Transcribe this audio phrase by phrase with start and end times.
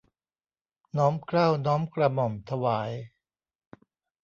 [0.97, 2.91] น้อมเกล้าน้อมกระหม่อมถวาย